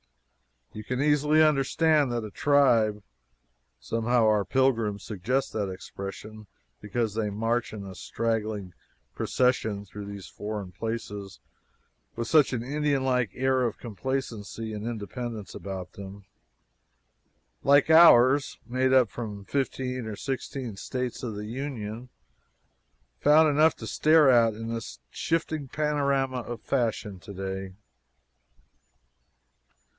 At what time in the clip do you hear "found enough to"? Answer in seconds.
23.19-23.85